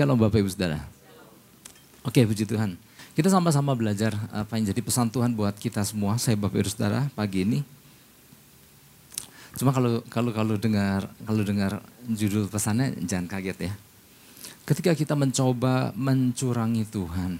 [0.00, 0.80] Shalom Bapak Ibu Saudara.
[2.08, 2.72] Oke, puji Tuhan.
[3.12, 7.12] Kita sama-sama belajar apa yang jadi pesan Tuhan buat kita semua, saya Bapak Ibu Saudara
[7.12, 7.60] pagi ini.
[9.60, 13.72] Cuma kalau kalau kalau dengar kalau dengar judul pesannya jangan kaget ya.
[14.64, 17.36] Ketika kita mencoba mencurangi Tuhan,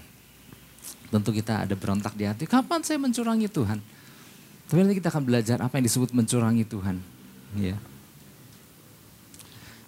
[1.09, 2.45] tentu kita ada berontak di hati.
[2.45, 3.81] Kapan saya mencurangi Tuhan?
[4.69, 7.01] Tapi nanti kita akan belajar apa yang disebut mencurangi Tuhan.
[7.57, 7.81] Ya.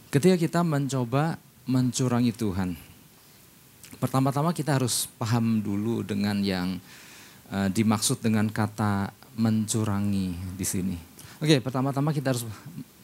[0.09, 2.75] Ketika kita mencoba mencurangi Tuhan,
[3.97, 6.77] pertama-tama kita harus paham dulu dengan yang
[7.51, 10.95] uh, dimaksud dengan kata mencurangi di sini.
[11.39, 12.43] Oke, pertama-tama kita harus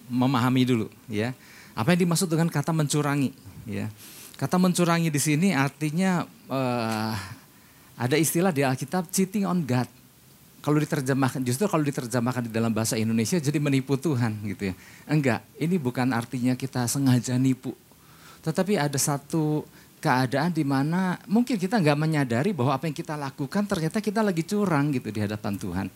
[0.07, 1.31] memahami dulu, ya.
[1.75, 3.31] Apa yang dimaksud dengan kata mencurangi,
[3.67, 3.87] ya.
[4.39, 7.13] Kata mencurangi di sini artinya uh,
[7.99, 9.87] ada istilah di Alkitab cheating on God
[10.59, 14.73] kalau diterjemahkan justru kalau diterjemahkan di dalam bahasa Indonesia jadi menipu Tuhan gitu ya.
[15.07, 17.75] Enggak, ini bukan artinya kita sengaja nipu.
[18.43, 19.67] Tetapi ada satu
[19.99, 24.47] keadaan di mana mungkin kita enggak menyadari bahwa apa yang kita lakukan ternyata kita lagi
[24.47, 25.87] curang gitu di hadapan Tuhan.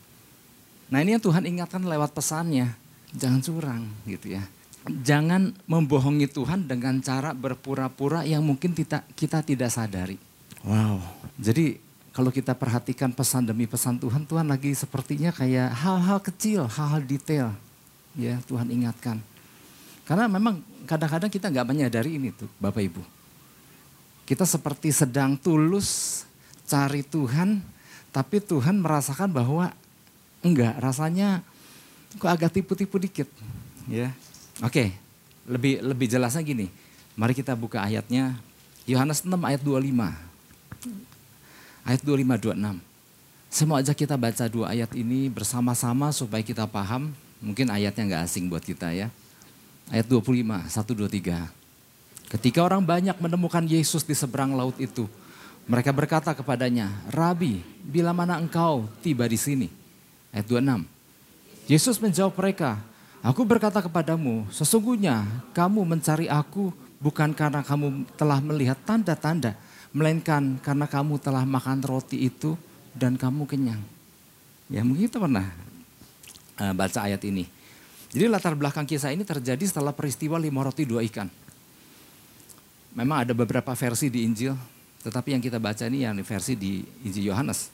[0.91, 2.75] Nah ini yang Tuhan ingatkan lewat pesannya,
[3.15, 4.43] jangan curang gitu ya.
[4.83, 10.19] Jangan membohongi Tuhan dengan cara berpura-pura yang mungkin kita, kita tidak sadari.
[10.67, 10.99] Wow.
[11.39, 11.79] Jadi
[12.11, 17.55] kalau kita perhatikan pesan demi pesan Tuhan, Tuhan lagi sepertinya kayak hal-hal kecil, hal-hal detail.
[18.13, 19.23] Ya, Tuhan ingatkan.
[20.03, 23.03] Karena memang kadang-kadang kita nggak menyadari ini tuh, Bapak Ibu.
[24.23, 26.23] Kita seperti sedang tulus
[26.63, 27.59] cari Tuhan,
[28.15, 29.71] tapi Tuhan merasakan bahwa
[30.39, 31.43] enggak, rasanya
[32.15, 33.27] kok agak tipu-tipu dikit.
[33.89, 34.15] Ya,
[34.63, 34.95] oke,
[35.47, 36.71] lebih lebih jelasnya gini.
[37.19, 38.39] Mari kita buka ayatnya
[38.87, 40.33] Yohanes 6 ayat 25
[41.83, 42.79] ayat 25 26.
[43.53, 47.13] Saya mau ajak kita baca dua ayat ini bersama-sama supaya kita paham.
[47.37, 49.13] Mungkin ayatnya nggak asing buat kita ya.
[49.91, 52.31] Ayat 25, 1, 2, 3.
[52.37, 55.07] Ketika orang banyak menemukan Yesus di seberang laut itu,
[55.67, 59.67] mereka berkata kepadanya, Rabi, bila mana engkau tiba di sini?
[60.31, 61.71] Ayat 26.
[61.71, 62.83] Yesus menjawab mereka,
[63.23, 65.23] Aku berkata kepadamu, sesungguhnya
[65.55, 69.55] kamu mencari aku bukan karena kamu telah melihat tanda-tanda,
[69.95, 72.59] melainkan karena kamu telah makan roti itu
[72.91, 73.79] dan kamu kenyang.
[74.67, 75.47] Ya mungkin kita pernah
[76.59, 77.47] uh, baca ayat ini.
[78.13, 81.25] Jadi latar belakang kisah ini terjadi setelah peristiwa lima roti dua ikan.
[82.93, 84.53] Memang ada beberapa versi di Injil,
[85.01, 87.73] tetapi yang kita baca ini yang versi di Injil Yohanes.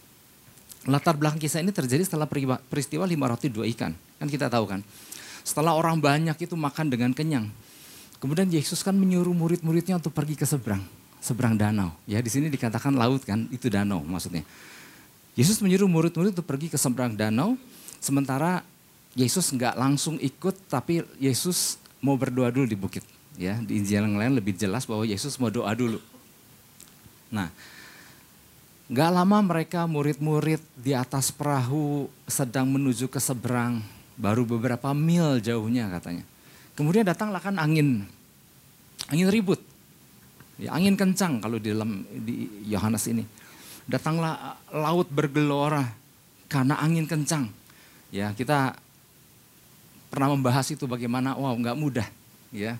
[0.87, 2.23] Latar belakang kisah ini terjadi setelah
[2.63, 3.91] peristiwa lima roti dua ikan.
[3.91, 4.79] Kan kita tahu kan.
[5.43, 7.51] Setelah orang banyak itu makan dengan kenyang.
[8.23, 10.83] Kemudian Yesus kan menyuruh murid-muridnya untuk pergi ke seberang
[11.19, 11.91] seberang danau.
[12.07, 14.43] Ya di sini dikatakan laut kan, itu danau maksudnya.
[15.35, 17.55] Yesus menyuruh murid-murid untuk pergi ke seberang danau,
[17.99, 18.63] sementara
[19.19, 23.03] Yesus nggak langsung ikut, tapi Yesus mau berdoa dulu di bukit.
[23.35, 25.99] Ya di Injil yang lain lebih jelas bahwa Yesus mau doa dulu.
[27.27, 27.51] Nah,
[28.87, 33.83] nggak lama mereka murid-murid di atas perahu sedang menuju ke seberang,
[34.15, 36.23] baru beberapa mil jauhnya katanya.
[36.79, 38.07] Kemudian datanglah kan angin,
[39.11, 39.59] angin ribut.
[40.59, 43.23] Ya, angin kencang kalau di dalam di Yohanes ini.
[43.83, 45.83] Datanglah laut bergelora
[46.51, 47.47] karena angin kencang.
[48.11, 48.75] Ya, kita
[50.09, 52.07] pernah membahas itu bagaimana wow nggak mudah
[52.49, 52.75] ya.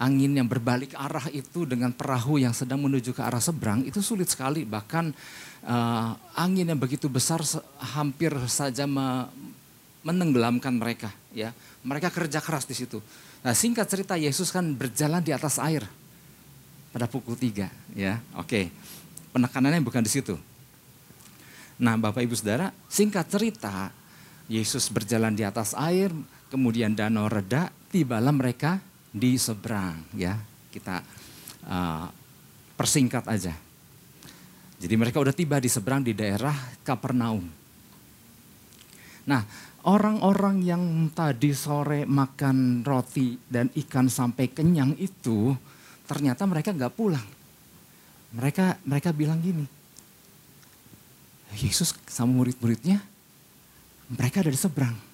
[0.00, 4.32] Angin yang berbalik arah itu dengan perahu yang sedang menuju ke arah seberang itu sulit
[4.32, 5.12] sekali bahkan
[5.64, 7.44] uh, angin yang begitu besar
[7.96, 9.28] hampir saja me,
[10.02, 11.52] menenggelamkan mereka ya.
[11.80, 13.00] Mereka kerja keras di situ.
[13.40, 15.84] Nah, singkat cerita Yesus kan berjalan di atas air
[16.92, 18.20] pada pukul 3 ya.
[18.36, 18.68] Oke.
[19.30, 20.34] Penekanannya bukan di situ.
[21.80, 23.88] Nah, Bapak Ibu Saudara, singkat cerita,
[24.50, 26.12] Yesus berjalan di atas air,
[26.50, 30.34] kemudian danau reda, tibalah mereka di seberang ya.
[30.70, 31.00] Kita
[31.70, 32.06] uh,
[32.74, 33.54] persingkat aja.
[34.80, 37.44] Jadi mereka udah tiba di seberang di daerah Kapernaum.
[39.28, 39.42] Nah,
[39.84, 40.82] orang-orang yang
[41.12, 45.52] tadi sore makan roti dan ikan sampai kenyang itu
[46.08, 47.28] ternyata mereka nggak pulang.
[48.30, 49.66] Mereka mereka bilang gini,
[51.60, 53.02] Yesus sama murid-muridnya,
[54.08, 55.09] mereka ada di seberang.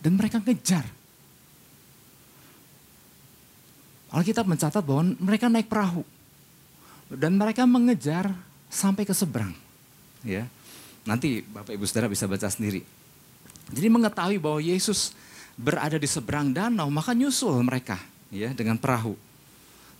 [0.00, 0.88] Dan mereka ngejar.
[4.10, 6.02] Alkitab mencatat bahwa mereka naik perahu.
[7.12, 8.32] Dan mereka mengejar
[8.72, 9.54] sampai ke seberang.
[10.24, 10.48] Ya,
[11.08, 12.84] Nanti Bapak Ibu Saudara bisa baca sendiri.
[13.70, 15.14] Jadi mengetahui bahwa Yesus
[15.56, 17.96] berada di seberang danau, maka nyusul mereka
[18.28, 19.16] ya dengan perahu.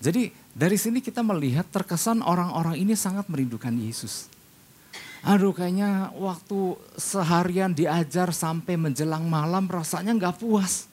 [0.01, 4.29] Jadi dari sini kita melihat terkesan orang-orang ini sangat merindukan Yesus.
[5.21, 10.89] Aduh kayaknya waktu seharian diajar sampai menjelang malam rasanya nggak puas.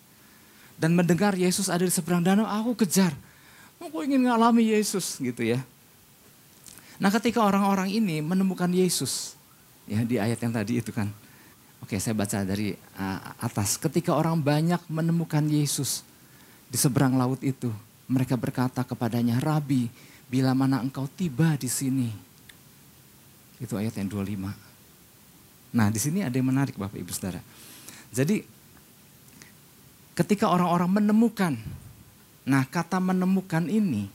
[0.77, 3.15] Dan mendengar Yesus ada di seberang danau, aku kejar.
[3.81, 5.63] Aku ingin ngalami Yesus gitu ya.
[7.01, 9.38] Nah ketika orang-orang ini menemukan Yesus,
[9.89, 11.09] ya di ayat yang tadi itu kan.
[11.81, 13.77] Oke saya baca dari uh, atas.
[13.77, 16.06] Ketika orang banyak menemukan Yesus
[16.68, 17.71] di seberang laut itu.
[18.07, 19.91] Mereka berkata kepadanya, Rabi,
[20.31, 22.26] bila mana engkau tiba di sini.
[23.57, 24.54] Itu ayat yang 25.
[25.74, 27.42] Nah di sini ada yang menarik Bapak Ibu Saudara.
[28.13, 28.42] Jadi
[30.18, 31.54] ketika orang-orang menemukan,
[32.48, 34.09] nah kata menemukan ini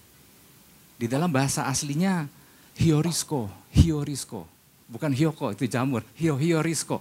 [0.96, 2.30] di dalam bahasa aslinya
[2.78, 4.46] hiorisko, hiorisko.
[4.92, 6.04] Bukan hioko, itu jamur.
[6.20, 7.00] Hio, hiorisko.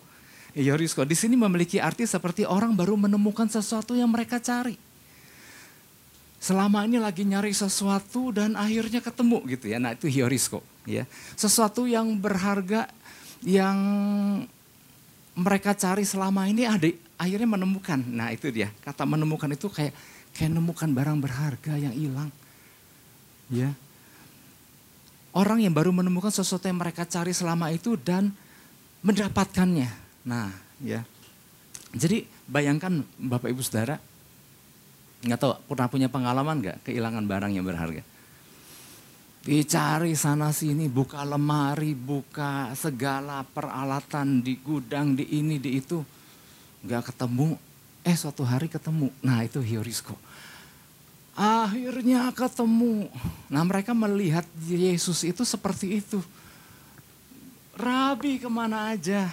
[0.55, 1.03] Hiorisko.
[1.03, 4.79] Di sini memiliki arti seperti orang baru menemukan sesuatu yang mereka cari.
[6.41, 9.77] Selama ini lagi nyari sesuatu dan akhirnya ketemu gitu ya.
[9.77, 10.63] Nah itu hiorisko.
[10.87, 11.05] Ya.
[11.37, 12.89] Sesuatu yang berharga
[13.41, 13.77] yang
[15.37, 17.99] mereka cari selama ini ada akhirnya menemukan.
[18.01, 18.69] Nah itu dia.
[18.81, 19.93] Kata menemukan itu kayak
[20.33, 22.29] kayak menemukan barang berharga yang hilang.
[23.51, 23.73] Ya
[25.35, 28.31] orang yang baru menemukan sesuatu yang mereka cari selama itu dan
[29.03, 29.89] mendapatkannya.
[30.27, 30.51] Nah,
[30.83, 31.03] ya.
[31.91, 33.99] Jadi bayangkan Bapak Ibu Saudara,
[35.27, 38.03] nggak tahu pernah punya pengalaman nggak kehilangan barang yang berharga?
[39.41, 45.97] Dicari sana sini, buka lemari, buka segala peralatan di gudang, di ini, di itu.
[46.85, 47.57] Nggak ketemu,
[48.05, 49.09] eh suatu hari ketemu.
[49.25, 50.13] Nah itu hiorisko
[51.31, 53.07] Akhirnya ketemu.
[53.47, 56.19] Nah mereka melihat Yesus itu seperti itu.
[57.73, 59.31] Rabi ke mana aja,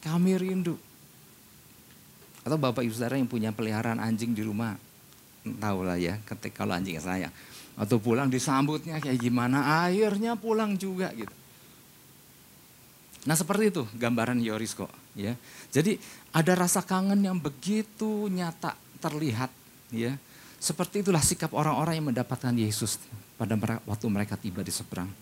[0.00, 0.74] kami rindu.
[2.42, 4.74] Atau Bapak Ibu Saudara yang punya peliharaan anjing di rumah,
[5.44, 7.28] tahu lah ya ketika kalau anjing saya.
[7.74, 11.32] Atau pulang disambutnya kayak gimana, akhirnya pulang juga gitu.
[13.24, 14.92] Nah seperti itu gambaran Yoris kok.
[15.16, 15.32] ya.
[15.72, 15.96] Jadi
[16.30, 19.48] ada rasa kangen yang begitu nyata terlihat
[19.88, 20.16] ya
[20.64, 22.96] seperti itulah sikap orang-orang yang mendapatkan Yesus
[23.36, 23.52] pada
[23.84, 25.12] waktu mereka tiba di seberang.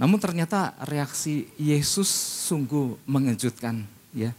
[0.00, 2.08] Namun ternyata reaksi Yesus
[2.48, 3.84] sungguh mengejutkan
[4.16, 4.32] ya.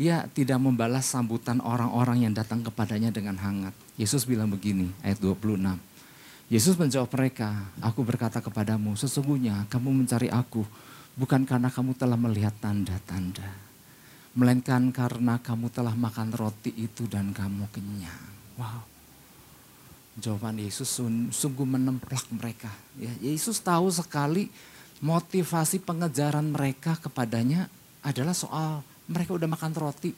[0.00, 3.76] Ia tidak membalas sambutan orang-orang yang datang kepadanya dengan hangat.
[4.00, 5.60] Yesus bilang begini, ayat 26.
[6.50, 10.66] Yesus menjawab mereka, aku berkata kepadamu, sesungguhnya kamu mencari aku
[11.14, 13.46] bukan karena kamu telah melihat tanda-tanda.
[14.34, 18.26] Melainkan karena kamu telah makan roti itu dan kamu kenyang.
[18.58, 18.82] Wow.
[20.18, 20.90] Jawaban Yesus
[21.30, 22.70] sungguh menemplak mereka.
[22.98, 24.50] Ya, Yesus tahu sekali
[24.98, 27.70] motivasi pengejaran mereka kepadanya
[28.02, 30.10] adalah soal mereka udah makan roti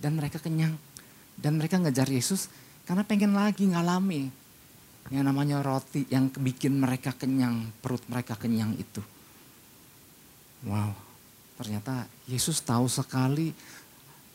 [0.00, 0.72] dan mereka kenyang.
[1.36, 2.48] Dan mereka ngejar Yesus
[2.88, 4.45] karena pengen lagi ngalami
[5.12, 9.02] yang namanya roti yang bikin mereka kenyang, perut mereka kenyang itu.
[10.66, 10.96] Wow,
[11.60, 13.54] ternyata Yesus tahu sekali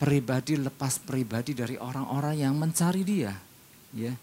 [0.00, 3.36] pribadi lepas pribadi dari orang-orang yang mencari dia.
[3.92, 4.16] Ya,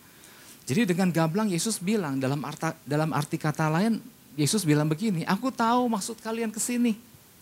[0.69, 3.97] jadi dengan gamblang Yesus bilang dalam arti, dalam arti kata lain
[4.37, 6.93] Yesus bilang begini, aku tahu maksud kalian ke sini.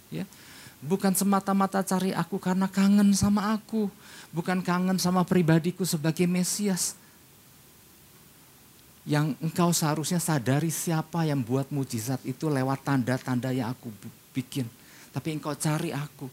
[0.08, 0.24] Ya.
[0.80, 3.92] Bukan semata-mata cari aku karena kangen sama aku,
[4.32, 6.96] bukan kangen sama pribadiku sebagai Mesias.
[9.08, 13.88] Yang engkau seharusnya sadari siapa yang buat mujizat itu lewat tanda-tanda yang aku
[14.36, 14.68] bikin.
[15.16, 16.28] Tapi engkau cari aku.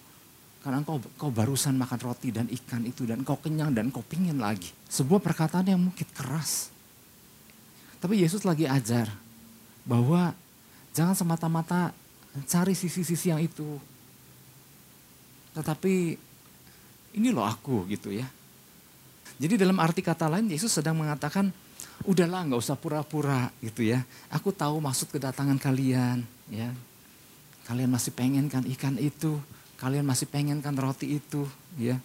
[0.59, 4.43] Karena engkau, engkau barusan makan roti dan ikan itu dan engkau kenyang dan engkau pingin
[4.43, 4.75] lagi.
[4.91, 6.75] Sebuah perkataan yang mungkin keras.
[8.03, 9.07] Tapi Yesus lagi ajar
[9.87, 10.35] bahwa
[10.97, 11.95] jangan semata-mata
[12.49, 13.79] cari sisi-sisi yang itu.
[15.55, 16.19] Tetapi
[17.15, 18.27] ini loh aku gitu ya.
[19.39, 21.55] Jadi dalam arti kata lain Yesus sedang mengatakan
[22.05, 24.05] udahlah nggak usah pura-pura gitu ya.
[24.33, 26.71] Aku tahu maksud kedatangan kalian ya.
[27.65, 29.41] Kalian masih pengen kan ikan itu,
[29.81, 31.49] kalian masih pengen kan roti itu
[31.81, 31.97] ya.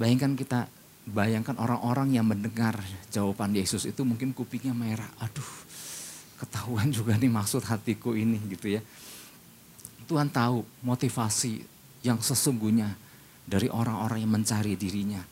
[0.00, 0.64] Bayangkan kita
[1.10, 2.78] Bayangkan orang-orang yang mendengar
[3.10, 5.08] jawaban Yesus itu mungkin kupingnya merah.
[5.18, 5.50] Aduh,
[6.38, 8.84] ketahuan juga nih maksud hatiku ini gitu ya.
[10.06, 11.66] Tuhan tahu motivasi
[12.06, 12.94] yang sesungguhnya
[13.42, 15.22] dari orang-orang yang mencari dirinya.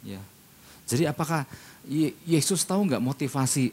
[0.00, 0.20] Ya.
[0.90, 1.46] Jadi apakah
[2.26, 3.70] Yesus tahu nggak motivasi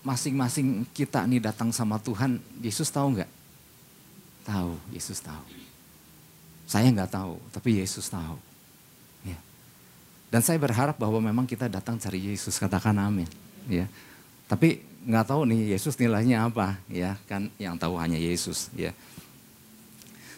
[0.00, 2.40] masing-masing kita nih datang sama Tuhan?
[2.64, 3.30] Yesus tahu nggak?
[4.48, 5.44] Tahu, Yesus tahu.
[6.64, 8.40] Saya nggak tahu, tapi Yesus tahu.
[10.26, 13.30] Dan saya berharap bahwa memang kita datang cari Yesus, katakan amin.
[13.70, 13.86] Ya.
[14.50, 18.90] Tapi nggak tahu nih Yesus nilainya apa, ya kan yang tahu hanya Yesus, ya.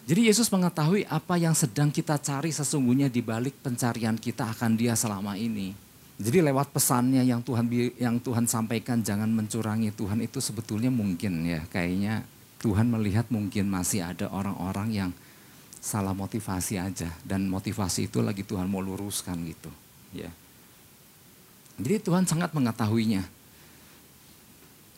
[0.09, 4.97] Jadi Yesus mengetahui apa yang sedang kita cari sesungguhnya di balik pencarian kita akan Dia
[4.97, 5.73] selama ini.
[6.19, 11.63] Jadi lewat pesannya yang Tuhan yang Tuhan sampaikan jangan mencurangi Tuhan itu sebetulnya mungkin ya.
[11.71, 12.27] Kayaknya
[12.59, 15.11] Tuhan melihat mungkin masih ada orang-orang yang
[15.79, 17.15] salah motivasi aja.
[17.23, 19.71] Dan motivasi itu lagi Tuhan mau luruskan gitu
[20.11, 20.27] ya.
[21.79, 23.23] Jadi Tuhan sangat mengetahuinya.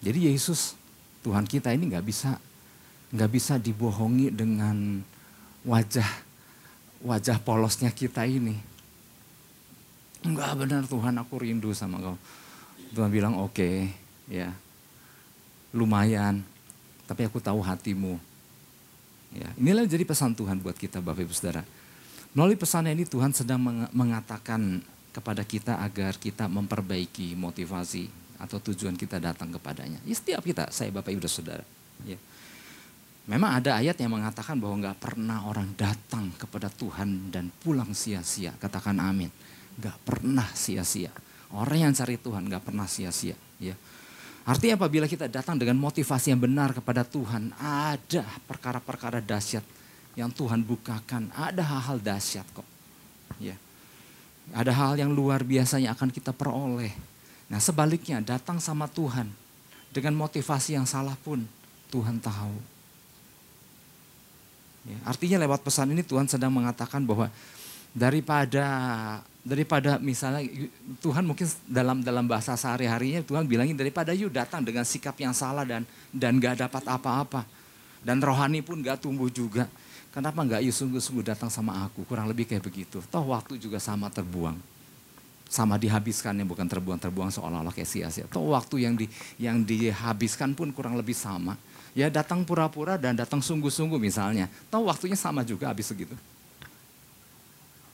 [0.01, 0.73] Jadi Yesus
[1.21, 2.41] Tuhan kita ini nggak bisa
[3.13, 5.05] nggak bisa dibohongi dengan
[5.69, 6.09] wajah
[7.05, 8.57] wajah polosnya kita ini.
[10.21, 12.17] Enggak benar Tuhan aku rindu sama kau.
[12.93, 13.77] Tuhan bilang oke okay,
[14.27, 14.53] ya
[15.71, 16.43] lumayan
[17.11, 18.15] tapi aku tahu hatimu.
[19.31, 21.63] Ya, inilah jadi pesan Tuhan buat kita Bapak Ibu Saudara.
[22.35, 23.59] Melalui pesannya ini Tuhan sedang
[23.91, 28.07] mengatakan kepada kita agar kita memperbaiki motivasi
[28.39, 29.99] atau tujuan kita datang kepadanya.
[30.07, 31.67] Ya, setiap kita, saya Bapak Ibu Saudara.
[32.07, 32.19] Ya.
[33.27, 38.55] Memang ada ayat yang mengatakan bahwa nggak pernah orang datang kepada Tuhan dan pulang sia-sia.
[38.59, 39.31] Katakan amin.
[39.81, 41.09] Nggak pernah sia-sia.
[41.51, 43.35] Orang yang cari Tuhan nggak pernah sia-sia.
[43.57, 43.75] Ya.
[44.45, 49.65] Artinya apabila kita datang dengan motivasi yang benar kepada Tuhan, ada perkara-perkara dahsyat
[50.15, 51.33] yang Tuhan bukakan.
[51.35, 52.67] Ada hal-hal dahsyat kok.
[53.41, 53.57] Ya.
[54.53, 56.91] Ada hal yang luar biasa yang akan kita peroleh.
[57.51, 59.27] Nah sebaliknya datang sama Tuhan
[59.91, 61.43] dengan motivasi yang salah pun
[61.91, 62.57] Tuhan tahu.
[64.87, 67.29] Ya, artinya lewat pesan ini Tuhan sedang mengatakan bahwa
[67.93, 68.65] daripada
[69.41, 70.45] daripada misalnya
[71.01, 75.65] Tuhan mungkin dalam dalam bahasa sehari-harinya Tuhan bilangin daripada you datang dengan sikap yang salah
[75.65, 77.43] dan dan gak dapat apa-apa.
[78.01, 79.69] Dan rohani pun gak tumbuh juga.
[80.11, 82.05] Kenapa gak you sungguh-sungguh datang sama aku?
[82.09, 83.01] Kurang lebih kayak begitu.
[83.13, 84.57] Toh waktu juga sama terbuang.
[85.51, 86.97] Sama dihabiskan yang bukan terbuang.
[86.97, 88.25] Terbuang seolah-olah kayak sia-sia.
[88.29, 89.07] Toh waktu yang di
[89.37, 91.57] yang dihabiskan pun kurang lebih sama.
[91.93, 94.49] Ya datang pura-pura dan datang sungguh-sungguh misalnya.
[94.73, 96.17] Toh waktunya sama juga habis segitu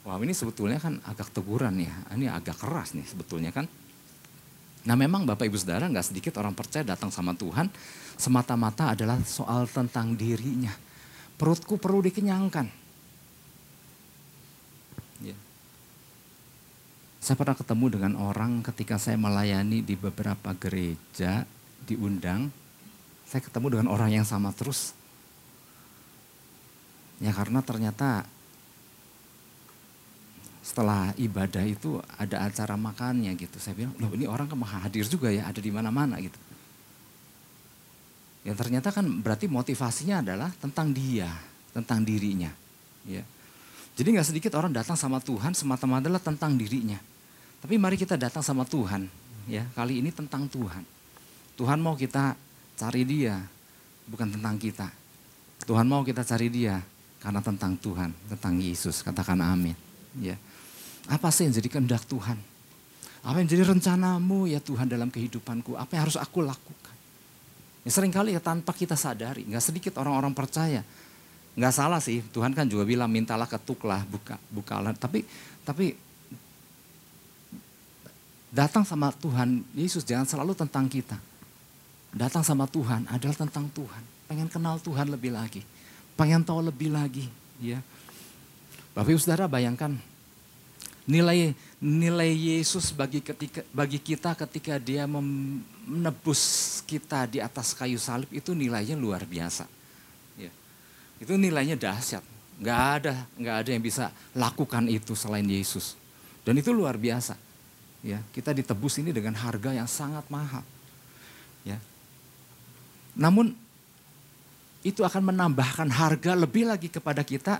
[0.07, 3.67] Wah ini sebetulnya kan agak teguran ya, ini agak keras nih sebetulnya kan.
[4.87, 7.67] Nah memang Bapak Ibu Saudara nggak sedikit orang percaya datang sama Tuhan
[8.15, 10.71] semata-mata adalah soal tentang dirinya.
[11.35, 12.71] Perutku perlu dikenyangkan.
[15.27, 15.35] Ya.
[17.19, 21.43] Saya pernah ketemu dengan orang ketika saya melayani di beberapa gereja,
[21.83, 22.55] diundang.
[23.27, 24.95] Saya ketemu dengan orang yang sama terus.
[27.19, 28.36] Ya karena ternyata
[30.77, 33.57] setelah ibadah itu ada acara makannya gitu.
[33.57, 34.45] Saya bilang, loh ini orang
[34.85, 36.37] hadir juga ya, ada di mana-mana gitu.
[38.45, 41.33] Ya ternyata kan berarti motivasinya adalah tentang dia,
[41.73, 42.53] tentang dirinya.
[43.09, 43.25] Ya.
[43.97, 47.01] Jadi nggak sedikit orang datang sama Tuhan semata-mata adalah tentang dirinya.
[47.65, 49.09] Tapi mari kita datang sama Tuhan,
[49.49, 50.85] ya kali ini tentang Tuhan.
[51.57, 52.37] Tuhan mau kita
[52.77, 53.41] cari dia,
[54.05, 54.93] bukan tentang kita.
[55.65, 56.85] Tuhan mau kita cari dia
[57.25, 59.01] karena tentang Tuhan, tentang Yesus.
[59.01, 59.73] Katakan amin.
[60.21, 60.37] Ya.
[61.07, 62.39] Apa sih yang jadi kehendak Tuhan?
[63.27, 65.75] Apa yang jadi rencanamu ya Tuhan dalam kehidupanku?
[65.75, 66.95] Apa yang harus aku lakukan?
[67.87, 70.83] Ya sering kali ya tanpa kita sadari, nggak sedikit orang-orang percaya.
[71.55, 74.91] Nggak salah sih, Tuhan kan juga bilang mintalah ketuklah, buka, bukalah.
[74.99, 75.23] Tapi
[75.63, 75.95] tapi
[78.51, 81.19] datang sama Tuhan Yesus jangan selalu tentang kita.
[82.11, 84.03] Datang sama Tuhan adalah tentang Tuhan.
[84.27, 85.63] Pengen kenal Tuhan lebih lagi.
[86.19, 87.31] Pengen tahu lebih lagi.
[87.63, 87.79] ya.
[88.97, 89.95] Bapak Ibu Saudara bayangkan
[91.07, 96.43] Nilai nilai Yesus bagi ketika bagi kita ketika dia menebus
[96.83, 99.71] kita di atas kayu salib itu nilainya luar biasa.
[100.35, 100.51] Ya.
[101.23, 102.27] Itu nilainya dahsyat.
[102.59, 105.95] Nggak ada nggak ada yang bisa lakukan itu selain Yesus.
[106.43, 107.39] Dan itu luar biasa.
[108.07, 110.63] Ya, kita ditebus ini dengan harga yang sangat mahal.
[111.67, 111.79] Ya.
[113.19, 113.55] Namun
[114.87, 117.59] itu akan menambahkan harga lebih lagi kepada kita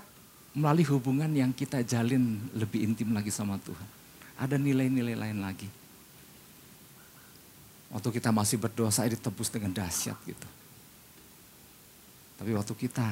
[0.57, 3.89] melalui hubungan yang kita jalin lebih intim lagi sama Tuhan.
[4.41, 5.69] Ada nilai-nilai lain lagi.
[7.93, 10.49] Waktu kita masih berdosa ditebus dengan dahsyat gitu.
[12.41, 13.05] Tapi waktu kita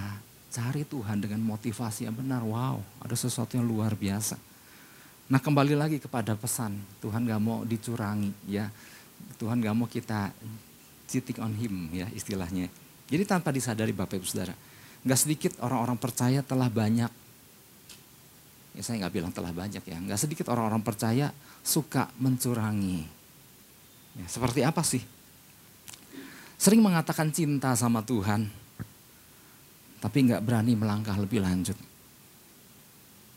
[0.49, 4.41] cari Tuhan dengan motivasi yang benar, wow ada sesuatu yang luar biasa.
[5.29, 8.73] Nah kembali lagi kepada pesan, Tuhan gak mau dicurangi ya.
[9.37, 10.33] Tuhan gak mau kita
[11.05, 12.73] cheating on him ya istilahnya.
[13.05, 14.53] Jadi tanpa disadari Bapak Ibu Saudara.
[15.05, 17.24] Gak sedikit orang-orang percaya telah banyak
[18.75, 21.31] ya saya nggak bilang telah banyak ya, nggak sedikit orang-orang percaya
[21.63, 23.07] suka mencurangi.
[24.19, 24.99] Ya, seperti apa sih?
[26.59, 28.51] Sering mengatakan cinta sama Tuhan,
[30.03, 31.79] tapi nggak berani melangkah lebih lanjut.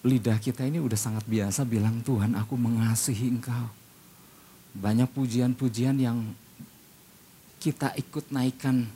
[0.02, 3.70] Lidah kita ini udah sangat biasa bilang Tuhan aku mengasihi engkau.
[4.78, 6.22] Banyak pujian-pujian yang
[7.58, 8.86] kita ikut naikkan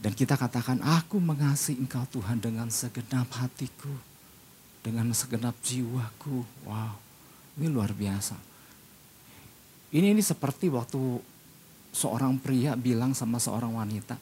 [0.00, 4.09] dan kita katakan aku mengasihi engkau Tuhan dengan segenap hatiku
[4.80, 6.44] dengan segenap jiwaku.
[6.66, 6.94] Wow,
[7.60, 8.36] ini luar biasa.
[9.90, 10.98] Ini ini seperti waktu
[11.90, 14.14] seorang pria bilang sama seorang wanita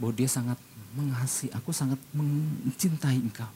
[0.00, 0.56] bahwa dia sangat
[0.96, 3.50] mengasihi, aku sangat mencintai engkau.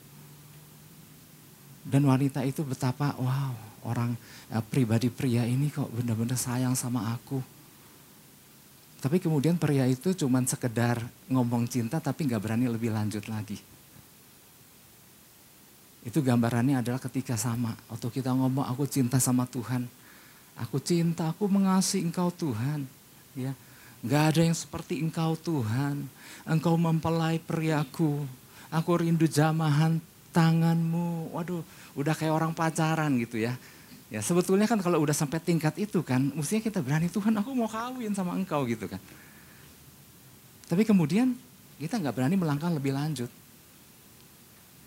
[1.88, 3.56] Dan wanita itu betapa, wow,
[3.88, 4.12] orang
[4.52, 7.40] eh, pribadi pria ini kok benar-benar sayang sama aku.
[8.98, 10.98] Tapi kemudian pria itu cuman sekedar
[11.30, 13.77] ngomong cinta tapi nggak berani lebih lanjut lagi.
[16.06, 17.74] Itu gambarannya adalah ketika sama.
[17.90, 19.86] Waktu kita ngomong aku cinta sama Tuhan.
[20.58, 22.86] Aku cinta, aku mengasihi engkau Tuhan.
[23.38, 23.54] Ya,
[24.06, 26.06] Gak ada yang seperti engkau Tuhan.
[26.46, 28.22] Engkau mempelai priaku.
[28.70, 29.98] Aku rindu jamahan
[30.30, 31.34] tanganmu.
[31.34, 31.66] Waduh,
[31.98, 33.58] udah kayak orang pacaran gitu ya.
[34.08, 37.68] Ya sebetulnya kan kalau udah sampai tingkat itu kan, mestinya kita berani Tuhan aku mau
[37.68, 39.02] kawin sama engkau gitu kan.
[40.64, 41.36] Tapi kemudian
[41.76, 43.28] kita nggak berani melangkah lebih lanjut.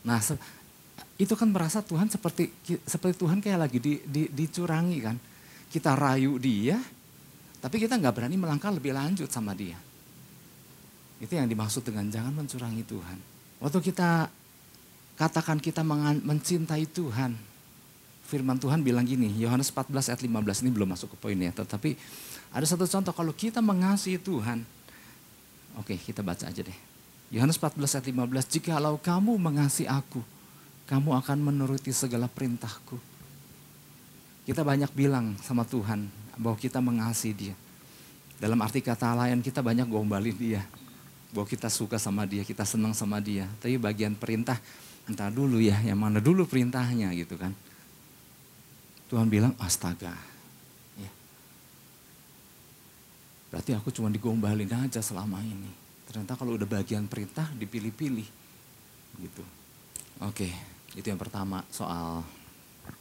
[0.01, 0.18] Nah
[1.21, 2.49] itu kan merasa Tuhan seperti
[2.81, 5.17] seperti Tuhan kayak lagi di, di, dicurangi kan.
[5.69, 6.81] Kita rayu dia,
[7.61, 9.77] tapi kita nggak berani melangkah lebih lanjut sama dia.
[11.21, 13.17] Itu yang dimaksud dengan jangan mencurangi Tuhan.
[13.61, 14.25] Waktu kita
[15.21, 17.37] katakan kita mencintai Tuhan,
[18.25, 21.93] firman Tuhan bilang gini, Yohanes 14 ayat 15 ini belum masuk ke poinnya, tetapi
[22.49, 24.65] ada satu contoh kalau kita mengasihi Tuhan,
[25.77, 26.79] oke kita baca aja deh.
[27.29, 30.25] Yohanes 14 ayat 15, jikalau kamu mengasihi aku,
[30.91, 33.00] kamu akan menuruti segala perintahku.
[34.43, 37.55] Kita banyak bilang sama Tuhan bahwa kita mengasihi dia.
[38.36, 40.67] Dalam arti kata lain kita banyak gombalin dia.
[41.31, 43.48] Bahwa kita suka sama dia, kita senang sama dia.
[43.63, 44.60] Tapi bagian perintah,
[45.07, 47.55] entah dulu ya, yang mana dulu perintahnya gitu kan.
[49.07, 50.12] Tuhan bilang astaga.
[51.00, 51.12] Ya.
[53.48, 55.71] Berarti aku cuma digombalin aja selama ini.
[56.03, 58.27] Ternyata kalau udah bagian perintah dipilih-pilih.
[59.24, 59.43] Gitu.
[60.19, 60.51] Oke,
[60.98, 62.24] itu yang pertama soal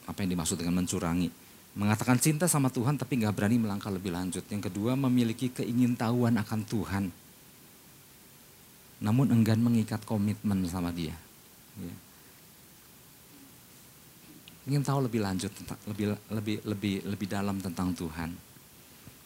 [0.06, 1.30] apa yang dimaksud dengan mencurangi.
[1.70, 4.42] Mengatakan cinta sama Tuhan tapi nggak berani melangkah lebih lanjut.
[4.50, 7.04] Yang kedua memiliki keingintahuan akan Tuhan.
[9.00, 11.14] Namun enggan mengikat komitmen sama dia.
[11.78, 11.94] Ya
[14.70, 15.50] ingin tahu lebih lanjut
[15.90, 18.30] lebih lebih lebih lebih dalam tentang Tuhan.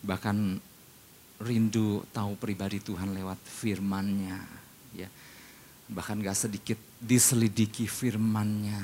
[0.00, 0.36] Bahkan
[1.44, 4.40] rindu tahu pribadi Tuhan lewat firman-Nya,
[4.96, 5.08] ya.
[5.90, 8.82] Bahkan gak sedikit diselidiki firman-Nya.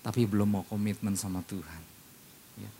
[0.00, 1.82] Tapi belum mau komitmen sama Tuhan.
[2.56, 2.70] Ya.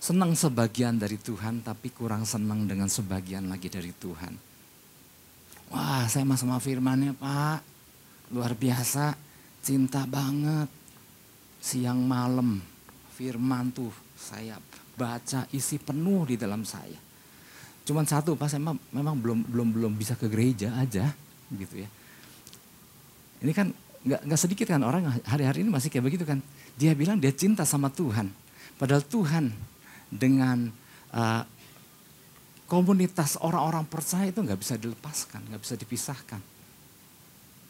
[0.00, 4.34] Senang sebagian dari Tuhan tapi kurang senang dengan sebagian lagi dari Tuhan.
[5.70, 7.60] Wah saya mah sama firmannya Pak,
[8.34, 9.16] luar biasa,
[9.64, 10.68] cinta banget
[11.64, 12.60] siang malam
[13.16, 14.60] firman tuh saya
[14.94, 17.00] baca isi penuh di dalam saya.
[17.88, 18.60] Cuman satu pas saya
[18.92, 21.08] memang belum belum belum bisa ke gereja aja
[21.48, 21.88] gitu ya.
[23.44, 23.68] Ini kan
[24.04, 26.40] nggak nggak sedikit kan orang hari-hari ini masih kayak begitu kan.
[26.80, 28.32] Dia bilang dia cinta sama Tuhan.
[28.80, 29.52] Padahal Tuhan
[30.08, 30.72] dengan
[31.12, 31.44] uh,
[32.64, 36.40] komunitas orang-orang percaya itu nggak bisa dilepaskan, nggak bisa dipisahkan.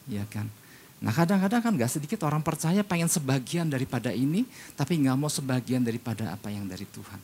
[0.07, 0.47] Ya kan?
[1.05, 5.85] Nah kadang-kadang kan gak sedikit orang percaya pengen sebagian daripada ini, tapi gak mau sebagian
[5.85, 7.21] daripada apa yang dari Tuhan.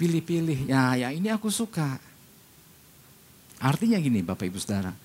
[0.00, 2.00] Pilih-pilih, ya yang ini aku suka.
[3.60, 4.96] Artinya gini Bapak Ibu Saudara,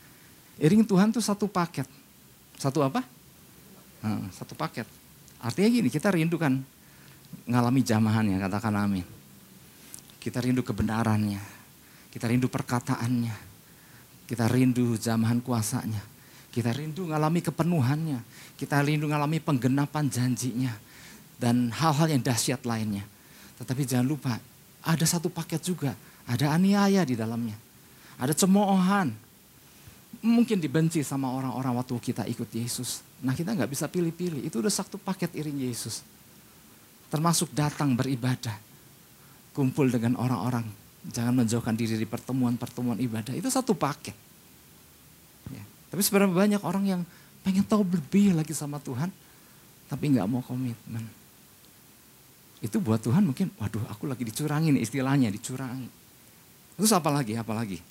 [0.60, 1.88] iring Tuhan tuh satu paket.
[2.60, 3.02] Satu apa?
[4.04, 4.86] Nah, satu paket.
[5.39, 6.60] Artinya gini, kita rindu kan
[7.48, 9.08] ngalami jamahannya, katakan amin.
[10.19, 11.39] Kita rindu kebenarannya,
[12.12, 13.36] kita rindu perkataannya,
[14.28, 16.19] kita rindu jamahan kuasanya
[16.50, 18.19] kita rindu ngalami kepenuhannya.
[18.58, 20.74] Kita rindu ngalami penggenapan janjinya.
[21.39, 23.06] Dan hal-hal yang dahsyat lainnya.
[23.62, 24.34] Tetapi jangan lupa,
[24.84, 25.95] ada satu paket juga.
[26.28, 27.56] Ada aniaya di dalamnya.
[28.19, 29.13] Ada cemoohan.
[30.19, 33.03] Mungkin dibenci sama orang-orang waktu kita ikut Yesus.
[33.23, 34.43] Nah kita nggak bisa pilih-pilih.
[34.43, 36.03] Itu udah satu paket iring Yesus.
[37.08, 38.55] Termasuk datang beribadah.
[39.55, 40.67] Kumpul dengan orang-orang.
[41.08, 43.32] Jangan menjauhkan diri di pertemuan-pertemuan ibadah.
[43.32, 44.29] Itu satu paket.
[45.89, 47.01] Tapi sebenarnya banyak orang yang
[47.41, 49.10] pengen tahu lebih lagi sama Tuhan,
[49.89, 51.01] tapi nggak mau komitmen.
[52.62, 55.89] Itu buat Tuhan mungkin, waduh aku lagi dicurangi nih istilahnya, dicurangi.
[56.77, 57.82] Terus apa lagi, apa lagi?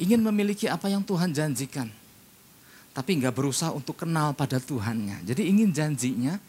[0.00, 1.92] Ingin memiliki apa yang Tuhan janjikan,
[2.96, 5.20] tapi nggak berusaha untuk kenal pada Tuhannya.
[5.28, 6.40] Jadi ingin janjinya,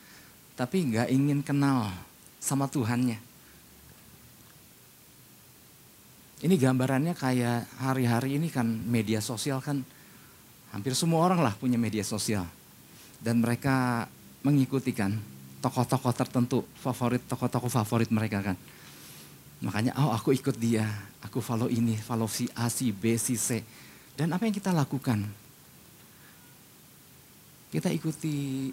[0.56, 1.92] tapi nggak ingin kenal
[2.40, 3.20] sama Tuhannya.
[6.42, 9.86] Ini gambarannya kayak hari-hari ini kan media sosial kan
[10.74, 12.48] hampir semua orang lah punya media sosial.
[13.22, 14.10] Dan mereka
[14.42, 15.14] mengikuti kan
[15.62, 18.58] tokoh-tokoh tertentu, favorit tokoh-tokoh favorit mereka kan.
[19.62, 20.90] Makanya oh aku ikut dia,
[21.22, 23.62] aku follow ini, follow si A, si B, si C.
[24.18, 25.22] Dan apa yang kita lakukan?
[27.72, 28.68] Kita ikuti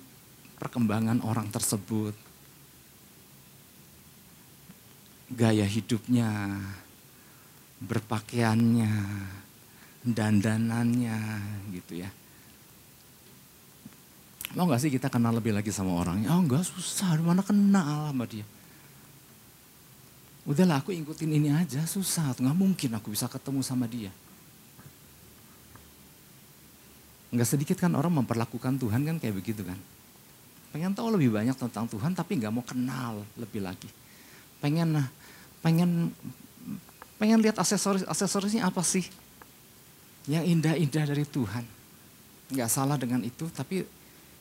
[0.58, 2.16] perkembangan orang tersebut.
[5.28, 6.56] Gaya hidupnya,
[7.84, 8.92] berpakaiannya,
[10.02, 11.18] dandanannya
[11.76, 12.10] gitu ya.
[14.56, 16.32] Mau gak sih kita kenal lebih lagi sama orangnya?
[16.32, 18.48] Oh enggak susah, mana kenal sama dia.
[20.48, 24.08] Udahlah aku ikutin ini aja, susah, nggak mungkin aku bisa ketemu sama dia.
[27.28, 29.76] Nggak sedikit kan orang memperlakukan Tuhan kan kayak begitu kan.
[30.72, 33.88] Pengen tahu lebih banyak tentang Tuhan tapi nggak mau kenal lebih lagi.
[34.64, 35.04] Pengen
[35.60, 36.16] pengen
[37.20, 39.04] pengen lihat aksesoris aksesorisnya apa sih
[40.24, 41.64] yang indah-indah dari Tuhan.
[42.48, 43.84] Nggak salah dengan itu tapi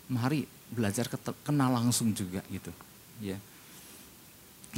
[0.08, 1.12] mari belajar
[1.44, 2.72] kenal langsung juga gitu.
[3.20, 3.36] Ya.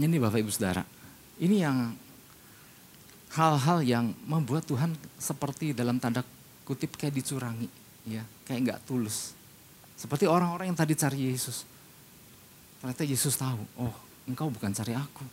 [0.01, 0.81] Ini Bapak Ibu Saudara.
[1.39, 1.77] Ini yang
[3.31, 6.25] hal-hal yang membuat Tuhan seperti dalam tanda
[6.67, 7.69] kutip kayak dicurangi
[8.07, 9.31] ya kayak nggak tulus.
[9.99, 11.67] Seperti orang-orang yang tadi cari Yesus.
[12.79, 13.95] Ternyata Yesus tahu, oh
[14.27, 15.25] engkau bukan cari aku.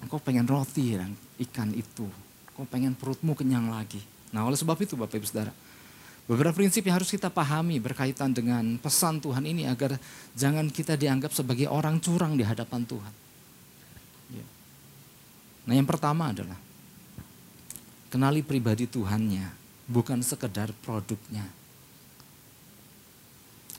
[0.00, 1.12] Engkau pengen roti dan
[1.44, 2.08] ikan itu.
[2.52, 4.00] Engkau pengen perutmu kenyang lagi.
[4.32, 5.52] Nah oleh sebab itu Bapak Ibu Saudara.
[6.24, 9.98] Beberapa prinsip yang harus kita pahami berkaitan dengan pesan Tuhan ini agar
[10.38, 13.12] jangan kita dianggap sebagai orang curang di hadapan Tuhan.
[15.68, 16.56] Nah yang pertama adalah
[18.08, 19.46] kenali pribadi Tuhannya,
[19.86, 21.44] bukan sekedar produknya.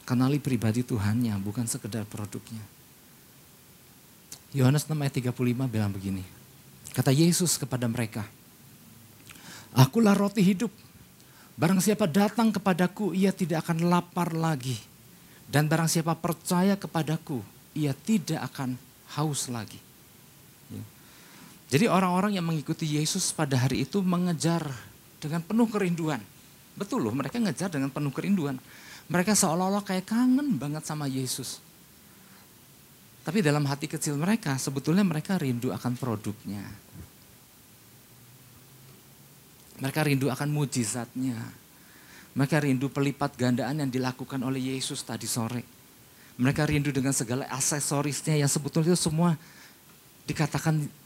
[0.06, 2.62] Kenali pribadi Tuhannya, bukan sekedar produknya.
[4.52, 6.28] Yohanes 6 ayat 35 bilang begini.
[6.92, 8.28] Kata Yesus kepada mereka,
[9.72, 10.72] Akulah roti hidup.
[11.56, 14.76] Barang siapa datang kepadaku, ia tidak akan lapar lagi.
[15.48, 17.40] Dan barang siapa percaya kepadaku,
[17.76, 18.76] ia tidak akan
[19.16, 19.80] haus lagi.
[21.72, 24.68] Jadi orang-orang yang mengikuti Yesus pada hari itu mengejar
[25.24, 26.20] dengan penuh kerinduan.
[26.76, 28.60] Betul loh, mereka ngejar dengan penuh kerinduan.
[29.08, 31.64] Mereka seolah-olah kayak kangen banget sama Yesus.
[33.24, 36.64] Tapi dalam hati kecil mereka, sebetulnya mereka rindu akan produknya.
[39.80, 41.40] Mereka rindu akan mujizatnya.
[42.36, 45.64] Mereka rindu pelipat gandaan yang dilakukan oleh Yesus tadi sore.
[46.36, 49.40] Mereka rindu dengan segala aksesorisnya yang sebetulnya semua
[50.28, 51.01] dikatakan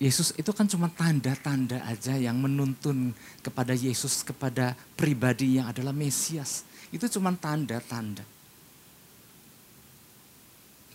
[0.00, 3.12] Yesus itu kan cuma tanda-tanda aja yang menuntun
[3.44, 6.64] kepada Yesus, kepada pribadi yang adalah Mesias.
[6.88, 8.24] Itu cuma tanda-tanda.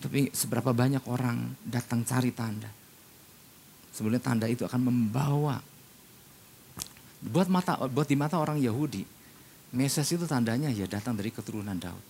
[0.02, 2.66] Tapi seberapa banyak orang datang cari tanda.
[3.94, 5.62] Sebenarnya tanda itu akan membawa
[7.22, 9.06] buat mata buat di mata orang Yahudi,
[9.70, 12.04] Mesias itu tandanya ya datang dari keturunan Daud.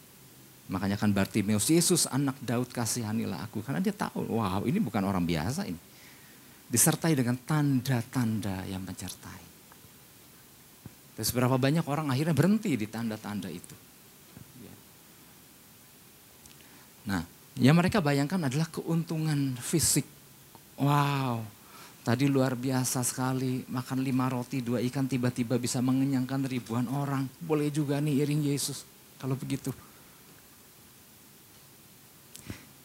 [0.66, 3.62] Makanya kan Bartimeus, Yesus anak Daud kasihanilah aku.
[3.62, 5.78] Karena dia tahu, wow ini bukan orang biasa ini.
[6.66, 9.42] Disertai dengan tanda-tanda yang menyertai.
[11.16, 13.76] Dan seberapa banyak orang akhirnya berhenti di tanda-tanda itu.
[14.60, 14.74] Ya.
[17.08, 17.22] Nah,
[17.56, 20.04] yang mereka bayangkan adalah keuntungan fisik.
[20.76, 21.40] Wow,
[22.04, 27.24] tadi luar biasa sekali makan lima roti dua ikan tiba-tiba bisa mengenyangkan ribuan orang.
[27.40, 28.84] Boleh juga nih iring Yesus
[29.16, 29.72] kalau begitu.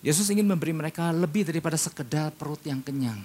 [0.02, 3.20] Yesus ingin memberi mereka lebih daripada sekedar perut yang kenyang.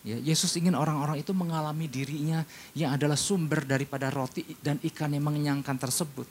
[0.00, 2.40] Ya, Yesus ingin orang-orang itu mengalami dirinya
[2.72, 6.24] yang adalah sumber daripada roti dan ikan yang mengenyangkan tersebut.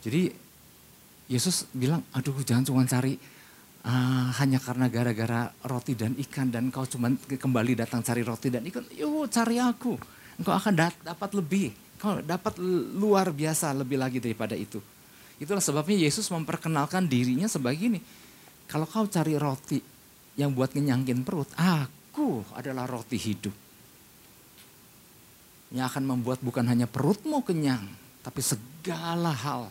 [0.00, 0.32] Jadi
[1.28, 3.20] Yesus bilang, aduh jangan cuma cari
[3.84, 8.64] uh, hanya karena gara-gara roti dan ikan dan kau cuma kembali datang cari roti dan
[8.64, 8.88] ikan.
[8.96, 10.00] Yuk cari aku,
[10.40, 10.72] engkau akan
[11.04, 11.76] dapat lebih.
[12.00, 12.56] Kau dapat
[12.96, 14.80] luar biasa lebih lagi daripada itu.
[15.36, 18.00] Itulah sebabnya Yesus memperkenalkan dirinya sebagai ini.
[18.64, 19.97] Kalau kau cari roti
[20.38, 21.50] yang buat ngenyangin perut.
[21.58, 23.52] Aku adalah roti hidup.
[25.74, 27.84] Yang akan membuat bukan hanya perutmu kenyang,
[28.22, 29.68] tapi segala hal.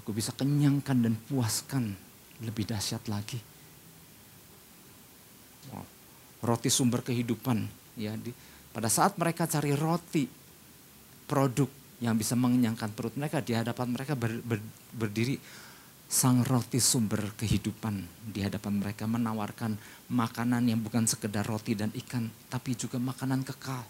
[0.00, 1.98] Aku bisa kenyangkan dan puaskan
[2.40, 3.42] lebih dahsyat lagi.
[6.46, 7.66] Roti sumber kehidupan.
[7.98, 8.30] ya di,
[8.70, 10.30] Pada saat mereka cari roti,
[11.26, 11.66] produk
[11.98, 14.62] yang bisa mengenyangkan perut mereka, di hadapan mereka ber, ber,
[14.94, 15.40] berdiri
[16.06, 19.74] sang roti sumber kehidupan di hadapan mereka menawarkan
[20.06, 23.82] makanan yang bukan sekedar roti dan ikan tapi juga makanan kekal.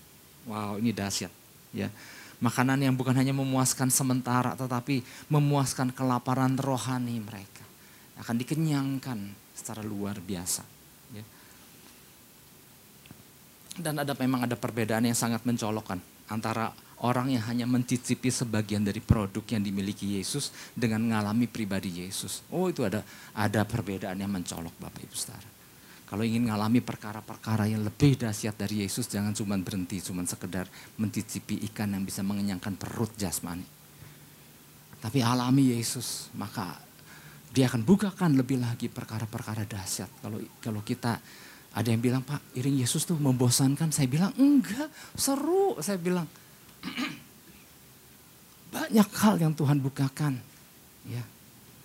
[0.48, 1.32] Wow, ini dahsyat
[1.76, 1.92] ya.
[2.36, 7.64] Makanan yang bukan hanya memuaskan sementara tetapi memuaskan kelaparan rohani mereka.
[8.16, 10.64] Akan dikenyangkan secara luar biasa.
[11.12, 11.24] Ya.
[13.76, 16.00] Dan ada memang ada perbedaan yang sangat mencolokkan
[16.32, 16.72] antara
[17.04, 22.40] orang yang hanya mencicipi sebagian dari produk yang dimiliki Yesus dengan mengalami pribadi Yesus.
[22.48, 23.04] Oh itu ada
[23.36, 25.48] ada perbedaan yang mencolok Bapak Ibu Saudara.
[26.06, 30.70] Kalau ingin mengalami perkara-perkara yang lebih dahsyat dari Yesus, jangan cuma berhenti, cuma sekedar
[31.02, 33.66] mencicipi ikan yang bisa mengenyangkan perut jasmani.
[35.02, 36.78] Tapi alami Yesus, maka
[37.50, 40.08] dia akan bukakan lebih lagi perkara-perkara dahsyat.
[40.22, 41.18] Kalau kalau kita
[41.76, 43.92] ada yang bilang, Pak, iring Yesus tuh membosankan.
[43.92, 45.76] Saya bilang, enggak, seru.
[45.84, 46.24] Saya bilang,
[48.74, 50.38] banyak hal yang Tuhan bukakan.
[51.06, 51.22] Ya.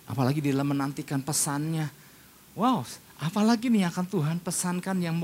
[0.08, 1.88] Apalagi di dalam menantikan pesannya.
[2.52, 2.84] Wow,
[3.22, 5.14] Apalagi nih akan Tuhan pesankan yang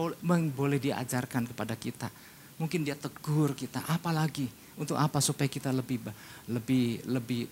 [0.55, 2.07] boleh diajarkan kepada kita.
[2.55, 4.47] Mungkin dia tegur kita, apalagi
[4.79, 6.07] untuk apa supaya kita lebih
[6.47, 7.43] lebih lebih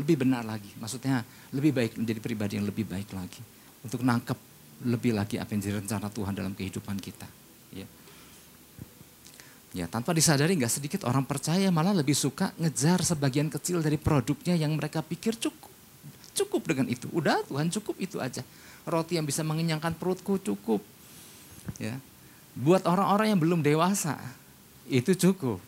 [0.00, 0.72] lebih benar lagi.
[0.80, 1.20] Maksudnya
[1.52, 3.44] lebih baik menjadi pribadi yang lebih baik lagi.
[3.84, 4.38] Untuk nangkep
[4.88, 7.28] lebih lagi apa yang direncana Tuhan dalam kehidupan kita.
[9.74, 9.90] Ya.
[9.90, 14.78] Tanpa disadari nggak sedikit orang percaya malah lebih suka ngejar sebagian kecil dari produknya yang
[14.78, 15.74] mereka pikir cukup.
[16.30, 17.10] Cukup dengan itu.
[17.10, 18.46] Udah Tuhan cukup itu aja.
[18.86, 20.78] Roti yang bisa mengenyangkan perutku cukup.
[21.82, 21.98] Ya.
[22.54, 24.14] Buat orang-orang yang belum dewasa
[24.86, 25.58] itu cukup.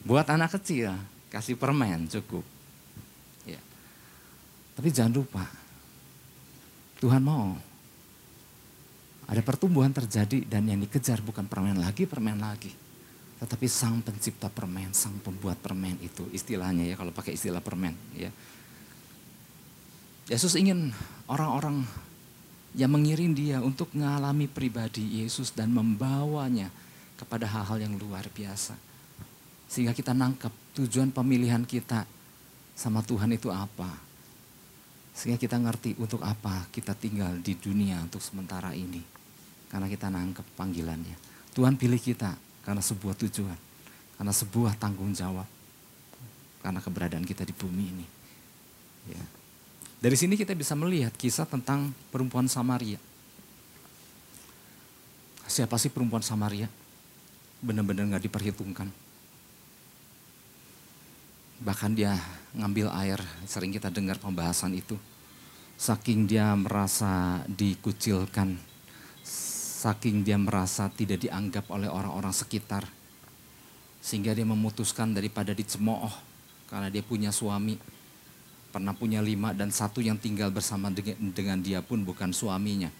[0.00, 0.96] Buat anak kecil
[1.28, 2.44] kasih permen cukup.
[3.44, 3.60] Ya.
[4.80, 5.44] Tapi jangan lupa
[7.04, 7.52] Tuhan mau
[9.28, 12.85] ada pertumbuhan terjadi dan yang dikejar bukan permen lagi, permen lagi
[13.36, 18.32] tetapi sang pencipta permen, sang pembuat permen itu istilahnya ya kalau pakai istilah permen ya.
[20.26, 20.90] Yesus ingin
[21.30, 21.86] orang-orang
[22.76, 26.72] yang mengiring dia untuk mengalami pribadi Yesus dan membawanya
[27.16, 28.76] kepada hal-hal yang luar biasa.
[29.68, 32.04] Sehingga kita nangkep tujuan pemilihan kita
[32.76, 33.88] sama Tuhan itu apa.
[35.16, 39.00] Sehingga kita ngerti untuk apa kita tinggal di dunia untuk sementara ini.
[39.72, 41.16] Karena kita nangkep panggilannya.
[41.56, 43.54] Tuhan pilih kita karena sebuah tujuan,
[44.18, 45.46] karena sebuah tanggung jawab,
[46.66, 48.06] karena keberadaan kita di bumi ini.
[49.14, 49.22] Ya.
[50.02, 52.98] Dari sini kita bisa melihat kisah tentang perempuan Samaria.
[55.46, 56.66] Siapa sih perempuan Samaria?
[57.62, 58.90] Benar-benar nggak diperhitungkan.
[61.62, 62.18] Bahkan dia
[62.52, 64.98] ngambil air, sering kita dengar pembahasan itu.
[65.78, 68.58] Saking dia merasa dikucilkan,
[69.86, 72.82] Saking dia merasa tidak dianggap oleh orang-orang sekitar.
[74.02, 76.10] Sehingga dia memutuskan daripada dicemooh
[76.66, 77.78] karena dia punya suami.
[78.74, 82.90] Pernah punya lima dan satu yang tinggal bersama dengan dia pun bukan suaminya.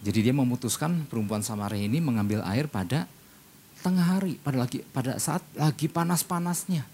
[0.00, 3.04] Jadi dia memutuskan perempuan Samaria ini mengambil air pada
[3.84, 6.88] tengah hari, pada lagi pada saat lagi panas-panasnya.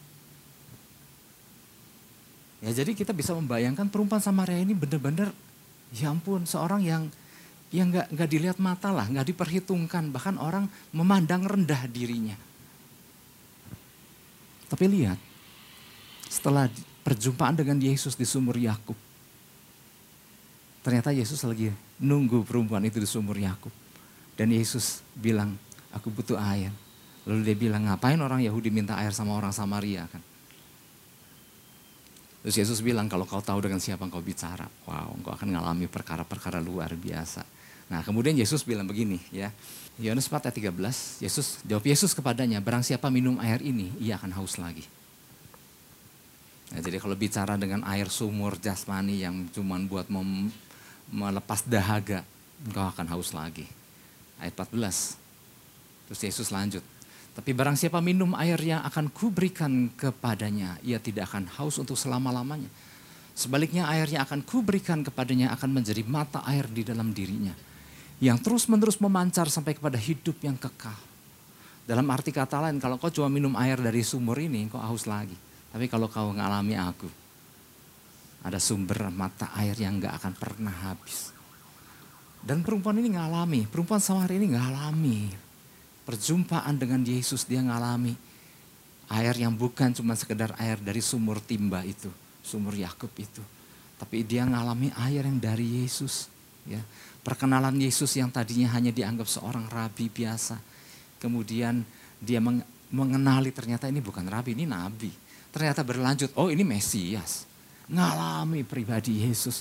[2.66, 5.31] Ya jadi kita bisa membayangkan perempuan Samaria ini benar-benar
[5.94, 7.07] ya ampun seorang yang
[7.69, 12.37] yang nggak nggak dilihat mata lah, nggak diperhitungkan, bahkan orang memandang rendah dirinya.
[14.69, 15.17] Tapi lihat,
[16.29, 16.69] setelah
[17.05, 18.97] perjumpaan dengan Yesus di sumur Yakub,
[20.85, 23.73] ternyata Yesus lagi nunggu perempuan itu di sumur Yakub,
[24.37, 25.57] dan Yesus bilang,
[25.93, 26.73] aku butuh air.
[27.29, 30.25] Lalu dia bilang, ngapain orang Yahudi minta air sama orang Samaria kan?
[32.41, 36.63] Terus Yesus bilang, kalau kau tahu dengan siapa kau bicara, wow, engkau akan mengalami perkara-perkara
[36.63, 37.58] luar biasa.
[37.88, 39.53] Nah kemudian Yesus bilang begini ya.
[39.98, 44.31] Yohanes 4 ayat 13, Yesus jawab Yesus kepadanya, barang siapa minum air ini, ia akan
[44.38, 44.87] haus lagi.
[46.70, 50.55] Nah, jadi kalau bicara dengan air sumur jasmani yang cuma buat mem,
[51.11, 52.22] melepas dahaga,
[52.62, 53.66] engkau akan haus lagi.
[54.38, 55.18] Ayat 14.
[56.07, 56.85] Terus Yesus lanjut.
[57.35, 62.70] Tapi barang siapa minum air yang akan kuberikan kepadanya, ia tidak akan haus untuk selama-lamanya.
[63.35, 67.66] Sebaliknya air yang akan kuberikan kepadanya akan menjadi mata air di dalam dirinya
[68.19, 70.97] yang terus-menerus memancar sampai kepada hidup yang kekal.
[71.89, 75.33] Dalam arti kata lain, kalau kau cuma minum air dari sumur ini, kau haus lagi.
[75.73, 77.09] Tapi kalau kau mengalami aku,
[78.45, 81.33] ada sumber mata air yang gak akan pernah habis.
[82.45, 85.21] Dan perempuan ini ngalami, perempuan Samaria ini ngalami.
[86.07, 88.17] Perjumpaan dengan Yesus dia ngalami.
[89.09, 92.13] Air yang bukan cuma sekedar air dari sumur timba itu,
[92.45, 93.41] sumur Yakub itu.
[93.97, 96.29] Tapi dia ngalami air yang dari Yesus.
[96.69, 96.85] Ya,
[97.29, 100.57] Perkenalan Yesus yang tadinya hanya dianggap seorang rabi biasa.
[101.21, 101.85] Kemudian
[102.17, 102.41] dia
[102.88, 105.12] mengenali ternyata ini bukan rabi, ini nabi.
[105.53, 107.45] Ternyata berlanjut, oh ini Mesias.
[107.93, 109.61] Ngalami pribadi Yesus.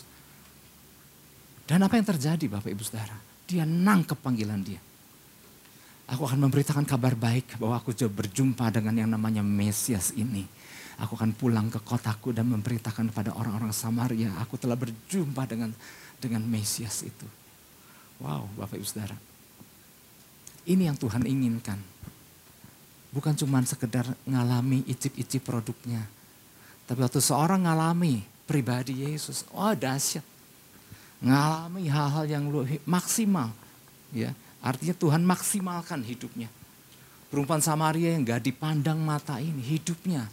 [1.68, 3.20] Dan apa yang terjadi Bapak Ibu Saudara?
[3.44, 4.80] Dia nangkep panggilan dia.
[6.08, 10.48] Aku akan memberitakan kabar baik bahwa aku jauh berjumpa dengan yang namanya Mesias ini.
[11.04, 15.76] Aku akan pulang ke kotaku dan memberitakan kepada orang-orang Samaria, aku telah berjumpa dengan
[16.16, 17.28] dengan Mesias itu.
[18.18, 19.18] Wow, Bapak Ibu Saudara.
[20.68, 21.80] Ini yang Tuhan inginkan.
[23.14, 26.04] Bukan cuma sekedar ngalami icip-icip produknya.
[26.90, 30.26] Tapi waktu seorang ngalami pribadi Yesus, oh dahsyat.
[31.24, 32.44] Ngalami hal-hal yang
[32.86, 33.50] maksimal.
[34.12, 36.50] ya Artinya Tuhan maksimalkan hidupnya.
[37.28, 40.32] Perempuan Samaria yang gak dipandang mata ini, hidupnya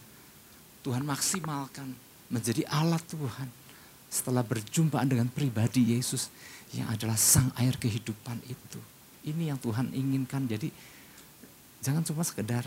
[0.86, 1.90] Tuhan maksimalkan
[2.30, 3.48] menjadi alat Tuhan.
[4.12, 6.30] Setelah berjumpaan dengan pribadi Yesus,
[6.74, 8.80] yang adalah sang air kehidupan itu.
[9.24, 10.44] Ini yang Tuhan inginkan.
[10.44, 10.68] Jadi
[11.80, 12.66] jangan cuma sekedar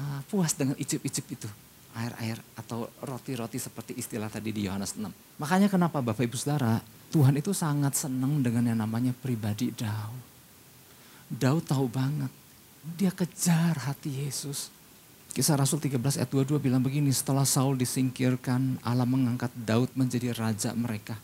[0.00, 1.48] uh, puas dengan icip-icip itu.
[1.92, 5.12] Air-air atau roti-roti seperti istilah tadi di Yohanes 6.
[5.36, 6.80] Makanya kenapa Bapak Ibu Saudara
[7.12, 10.16] Tuhan itu sangat senang dengan yang namanya pribadi Daud.
[11.28, 12.32] Daud tahu banget,
[12.96, 14.72] dia kejar hati Yesus.
[15.32, 20.72] Kisah Rasul 13 ayat 22 bilang begini, setelah Saul disingkirkan, Allah mengangkat Daud menjadi raja
[20.72, 21.20] mereka.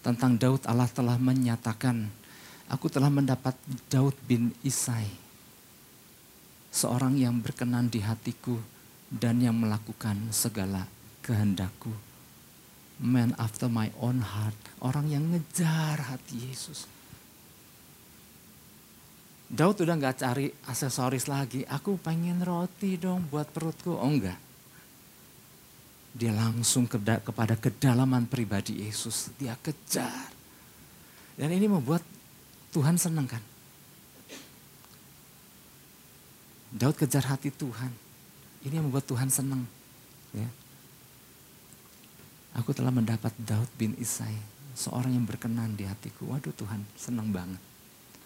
[0.00, 2.08] Tentang Daud Allah telah menyatakan,
[2.70, 3.54] aku telah mendapat
[3.90, 5.06] Daud bin Isai.
[6.68, 8.60] Seorang yang berkenan di hatiku
[9.08, 10.86] dan yang melakukan segala
[11.24, 12.08] kehendakku
[12.98, 14.54] man after my own heart.
[14.82, 16.86] Orang yang ngejar hati Yesus.
[19.48, 21.64] Daud udah gak cari aksesoris lagi.
[21.64, 23.96] Aku pengen roti dong buat perutku.
[23.96, 24.36] Oh enggak.
[26.16, 29.32] Dia langsung ke, kepada kedalaman pribadi Yesus.
[29.36, 30.32] Dia kejar.
[31.38, 32.02] Dan ini membuat
[32.74, 33.42] Tuhan senang kan.
[36.74, 37.92] Daud kejar hati Tuhan.
[38.66, 39.64] Ini yang membuat Tuhan senang.
[40.36, 40.48] Ya.
[42.58, 44.34] Aku telah mendapat Daud bin Isai,
[44.74, 46.28] seorang yang berkenan di hatiku.
[46.34, 47.62] Waduh Tuhan, senang banget.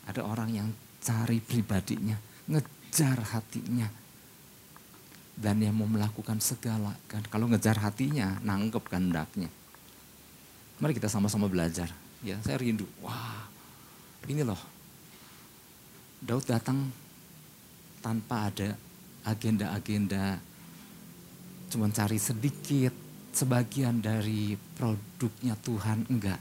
[0.09, 0.69] Ada orang yang
[1.05, 2.17] cari pribadinya,
[2.49, 3.87] ngejar hatinya.
[5.33, 6.93] Dan yang mau melakukan segala.
[7.09, 9.49] kan Kalau ngejar hatinya, nangkep kehendaknya.
[10.79, 11.89] Mari kita sama-sama belajar.
[12.23, 12.87] Ya, saya rindu.
[13.01, 13.49] Wah,
[14.29, 14.59] ini loh.
[16.23, 16.91] Daud datang
[17.99, 18.79] tanpa ada
[19.27, 20.39] agenda-agenda.
[21.71, 22.95] Cuman cari sedikit,
[23.33, 26.39] sebagian dari produknya Tuhan, enggak.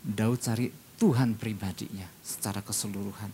[0.00, 3.32] Daud cari Tuhan pribadinya secara keseluruhan.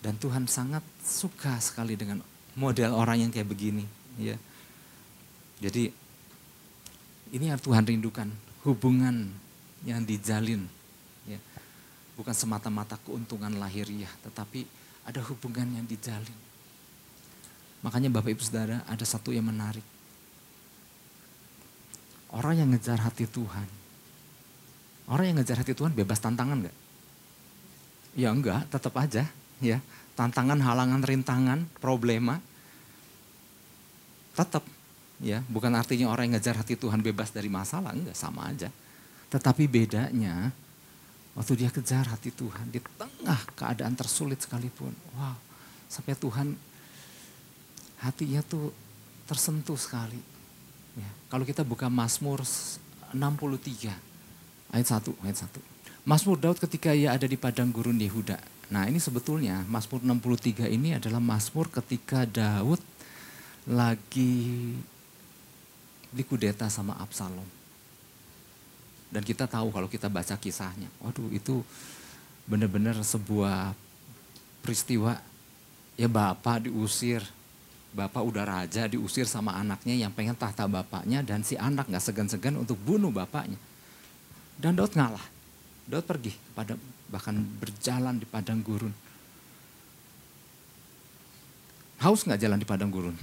[0.00, 2.22] Dan Tuhan sangat suka sekali dengan
[2.56, 3.84] model orang yang kayak begini.
[4.16, 4.40] Ya.
[5.60, 5.92] Jadi
[7.30, 8.26] ini yang Tuhan rindukan,
[8.64, 9.30] hubungan
[9.84, 10.64] yang dijalin.
[11.28, 11.38] Ya.
[12.16, 14.64] Bukan semata-mata keuntungan lahiriah, tetapi
[15.04, 16.34] ada hubungan yang dijalin.
[17.84, 19.84] Makanya Bapak Ibu Saudara ada satu yang menarik
[22.36, 23.68] Orang yang ngejar hati Tuhan.
[25.06, 26.76] Orang yang ngejar hati Tuhan bebas tantangan gak?
[28.18, 29.24] Ya enggak, tetap aja.
[29.62, 29.80] ya
[30.16, 32.40] Tantangan, halangan, rintangan, problema.
[34.32, 34.64] Tetap.
[35.20, 37.92] ya Bukan artinya orang yang ngejar hati Tuhan bebas dari masalah.
[37.92, 38.72] Enggak, sama aja.
[39.28, 40.50] Tetapi bedanya,
[41.36, 44.96] waktu dia kejar hati Tuhan di tengah keadaan tersulit sekalipun.
[45.14, 45.36] Wow,
[45.92, 46.56] sampai Tuhan
[48.00, 48.72] hatinya tuh
[49.28, 50.36] tersentuh sekali
[50.96, 51.10] Ya.
[51.28, 52.40] Kalau kita buka Mazmur
[53.12, 53.92] 63
[54.72, 56.08] ayat 1, ayat 1.
[56.08, 58.40] Mazmur Daud ketika ia ada di padang gurun Yehuda.
[58.66, 62.82] Nah ini sebetulnya Mazmur 63 ini adalah Mazmur ketika Daud
[63.66, 64.74] lagi
[66.10, 67.46] dikudeta sama Absalom.
[69.06, 71.62] Dan kita tahu kalau kita baca kisahnya, waduh itu
[72.46, 73.70] benar-benar sebuah
[74.66, 75.14] peristiwa
[75.94, 77.22] ya bapak diusir,
[77.94, 82.58] bapak udah raja diusir sama anaknya yang pengen tahta bapaknya dan si anak nggak segan-segan
[82.58, 83.58] untuk bunuh bapaknya.
[84.58, 85.22] Dan Daud ngalah.
[85.86, 86.74] Daud pergi pada
[87.10, 88.94] bahkan berjalan di padang gurun.
[92.02, 93.16] Haus nggak jalan di padang gurun?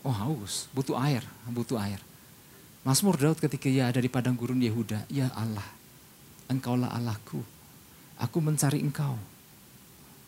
[0.00, 2.00] Oh haus, butuh air, butuh air.
[2.80, 5.66] Mazmur Daud ketika ia ada di padang gurun Yehuda, ya Allah,
[6.48, 7.44] engkaulah Allahku,
[8.16, 9.20] aku mencari engkau.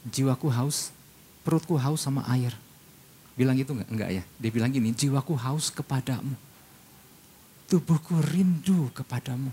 [0.04, 0.92] Jiwaku haus,
[1.46, 2.52] perutku haus sama air.
[3.32, 3.88] Bilang gitu enggak?
[3.88, 4.22] Enggak ya.
[4.36, 6.36] Dia bilang gini, jiwaku haus kepadamu.
[7.72, 9.48] Tubuhku rindu kepadamu.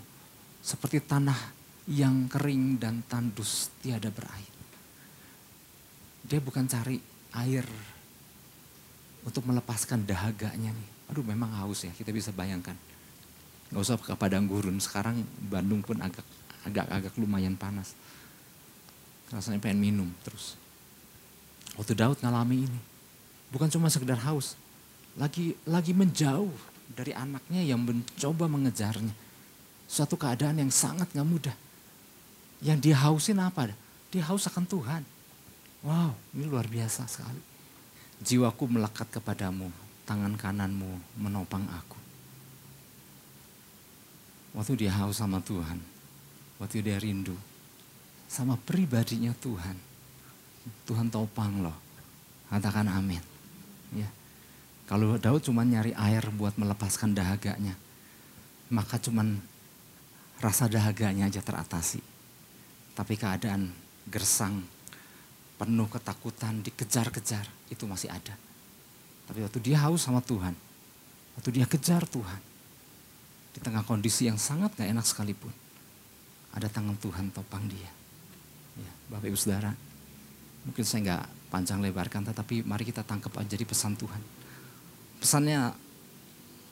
[0.60, 1.59] Seperti tanah
[1.90, 4.54] yang kering dan tandus tiada berair.
[6.30, 7.02] Dia bukan cari
[7.34, 7.66] air
[9.26, 10.90] untuk melepaskan dahaganya nih.
[11.10, 12.78] Aduh memang haus ya, kita bisa bayangkan.
[13.74, 16.26] Gak usah ke padang gurun, sekarang Bandung pun agak
[16.70, 17.98] agak-agak lumayan panas.
[19.34, 20.54] Rasanya pengen minum terus.
[21.78, 22.80] Waktu Daud ngalami ini,
[23.50, 24.54] Bukan cuma sekedar haus,
[25.18, 26.54] lagi lagi menjauh
[26.94, 29.14] dari anaknya yang mencoba mengejarnya.
[29.90, 31.56] Suatu keadaan yang sangat gak mudah.
[32.60, 33.72] Yang dia hausin apa?
[34.12, 35.04] Dia haus akan Tuhan.
[35.80, 37.40] Wow, ini luar biasa sekali.
[38.20, 39.72] Jiwaku melekat kepadamu,
[40.04, 41.96] tangan kananmu menopang aku.
[44.60, 45.80] Waktu dia haus sama Tuhan,
[46.60, 47.38] waktu dia rindu
[48.30, 49.78] sama pribadinya Tuhan,
[50.86, 51.78] Tuhan topang loh.
[52.50, 53.22] Katakan amin.
[53.94, 54.10] Ya.
[54.90, 57.78] Kalau Daud cuma nyari air buat melepaskan dahaganya,
[58.74, 59.22] maka cuma
[60.42, 62.02] rasa dahaganya aja teratasi.
[63.00, 63.72] Tapi keadaan
[64.12, 64.60] gersang,
[65.56, 68.36] penuh ketakutan, dikejar-kejar, itu masih ada.
[69.32, 70.52] Tapi waktu dia haus sama Tuhan,
[71.40, 72.42] waktu dia kejar Tuhan,
[73.56, 75.56] di tengah kondisi yang sangat gak enak sekalipun,
[76.52, 77.88] ada tangan Tuhan topang dia.
[78.76, 79.72] Ya, Bapak Ibu Saudara,
[80.68, 81.24] mungkin saya nggak
[81.56, 84.20] panjang lebarkan, tetapi mari kita tangkap aja di pesan Tuhan.
[85.24, 85.72] Pesannya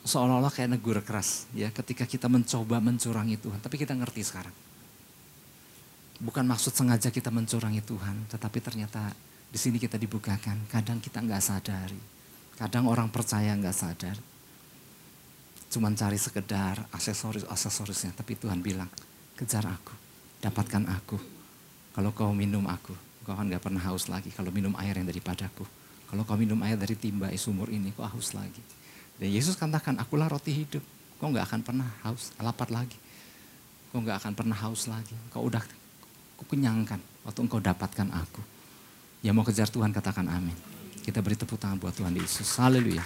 [0.04, 4.67] seolah-olah kayak negur keras ya ketika kita mencoba mencurangi Tuhan, tapi kita ngerti sekarang.
[6.18, 9.14] Bukan maksud sengaja kita mencurangi Tuhan, tetapi ternyata
[9.48, 10.66] di sini kita dibukakan.
[10.66, 12.00] Kadang kita nggak sadari,
[12.58, 14.18] kadang orang percaya nggak sadar.
[15.70, 18.90] Cuman cari sekedar aksesoris-aksesorisnya, tapi Tuhan bilang,
[19.38, 19.94] kejar aku,
[20.42, 21.18] dapatkan aku.
[21.94, 24.34] Kalau kau minum aku, kau akan nggak pernah haus lagi.
[24.34, 25.62] Kalau minum air yang daripadaku,
[26.10, 28.64] kalau kau minum air dari timba sumur ini, kau haus lagi.
[29.22, 30.82] Dan Yesus katakan, akulah roti hidup.
[31.22, 32.96] Kau nggak akan pernah haus, lapar lagi.
[33.94, 35.14] Kau nggak akan pernah haus lagi.
[35.30, 35.60] Kau udah
[36.38, 38.38] Aku kenyangkan waktu engkau dapatkan aku.
[39.26, 40.54] Yang mau kejar Tuhan katakan amin.
[41.02, 42.46] Kita beri tepuk tangan buat Tuhan Yesus.
[42.62, 43.02] Haleluya.